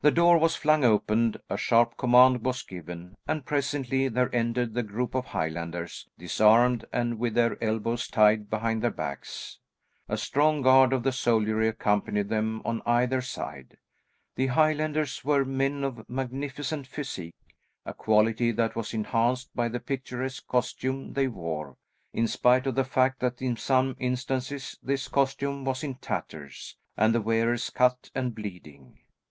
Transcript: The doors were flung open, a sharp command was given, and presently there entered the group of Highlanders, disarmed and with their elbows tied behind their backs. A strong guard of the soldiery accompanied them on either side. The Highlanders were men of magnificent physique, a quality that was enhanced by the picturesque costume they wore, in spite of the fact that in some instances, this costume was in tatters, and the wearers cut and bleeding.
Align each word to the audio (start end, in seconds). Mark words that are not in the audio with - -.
The 0.00 0.10
doors 0.10 0.40
were 0.40 0.48
flung 0.48 0.82
open, 0.82 1.34
a 1.50 1.58
sharp 1.58 1.98
command 1.98 2.42
was 2.42 2.62
given, 2.62 3.16
and 3.26 3.44
presently 3.44 4.08
there 4.08 4.34
entered 4.34 4.72
the 4.72 4.82
group 4.82 5.14
of 5.14 5.26
Highlanders, 5.26 6.08
disarmed 6.16 6.86
and 6.90 7.18
with 7.18 7.34
their 7.34 7.62
elbows 7.62 8.08
tied 8.08 8.48
behind 8.48 8.80
their 8.82 8.90
backs. 8.90 9.58
A 10.08 10.16
strong 10.16 10.62
guard 10.62 10.94
of 10.94 11.02
the 11.02 11.12
soldiery 11.12 11.68
accompanied 11.68 12.30
them 12.30 12.62
on 12.64 12.80
either 12.86 13.20
side. 13.20 13.76
The 14.36 14.46
Highlanders 14.46 15.22
were 15.22 15.44
men 15.44 15.84
of 15.84 16.08
magnificent 16.08 16.86
physique, 16.86 17.36
a 17.84 17.92
quality 17.92 18.52
that 18.52 18.74
was 18.74 18.94
enhanced 18.94 19.54
by 19.54 19.68
the 19.68 19.80
picturesque 19.80 20.46
costume 20.48 21.12
they 21.12 21.28
wore, 21.28 21.76
in 22.14 22.26
spite 22.26 22.66
of 22.66 22.74
the 22.74 22.84
fact 22.84 23.20
that 23.20 23.42
in 23.42 23.58
some 23.58 23.96
instances, 23.98 24.78
this 24.82 25.08
costume 25.08 25.66
was 25.66 25.84
in 25.84 25.96
tatters, 25.96 26.78
and 26.96 27.14
the 27.14 27.20
wearers 27.20 27.68
cut 27.68 28.10
and 28.14 28.34
bleeding. 28.34 28.96